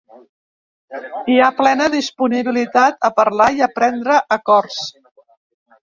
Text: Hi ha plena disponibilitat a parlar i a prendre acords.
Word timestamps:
Hi 1.33 1.35
ha 1.41 1.49
plena 1.59 1.89
disponibilitat 1.95 3.07
a 3.11 3.15
parlar 3.21 3.51
i 3.59 3.65
a 3.67 3.69
prendre 3.79 4.19
acords. 4.41 4.81